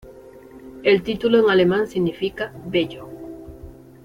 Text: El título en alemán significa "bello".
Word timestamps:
El 0.81 1.03
título 1.03 1.37
en 1.43 1.51
alemán 1.51 1.87
significa 1.87 2.51
"bello". 2.65 3.07